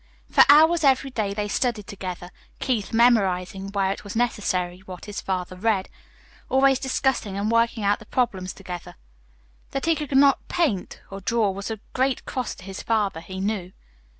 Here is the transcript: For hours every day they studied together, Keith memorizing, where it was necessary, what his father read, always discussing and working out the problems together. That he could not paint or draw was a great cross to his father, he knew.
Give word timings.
For 0.31 0.43
hours 0.49 0.83
every 0.83 1.11
day 1.11 1.31
they 1.31 1.47
studied 1.47 1.85
together, 1.85 2.31
Keith 2.57 2.91
memorizing, 2.91 3.67
where 3.71 3.91
it 3.91 4.03
was 4.03 4.15
necessary, 4.15 4.79
what 4.79 5.05
his 5.05 5.21
father 5.21 5.55
read, 5.55 5.89
always 6.49 6.79
discussing 6.79 7.37
and 7.37 7.51
working 7.51 7.83
out 7.83 7.99
the 7.99 8.07
problems 8.07 8.51
together. 8.51 8.95
That 9.69 9.85
he 9.85 9.93
could 9.95 10.11
not 10.17 10.47
paint 10.47 11.01
or 11.11 11.21
draw 11.21 11.51
was 11.51 11.69
a 11.69 11.79
great 11.93 12.25
cross 12.25 12.55
to 12.55 12.63
his 12.63 12.81
father, 12.81 13.19
he 13.21 13.39
knew. 13.39 13.73